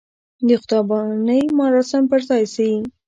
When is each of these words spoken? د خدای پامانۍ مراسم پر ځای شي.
د 0.47 0.49
خدای 0.61 0.81
پامانۍ 0.89 1.43
مراسم 1.59 2.03
پر 2.11 2.21
ځای 2.29 2.43
شي. 2.53 2.71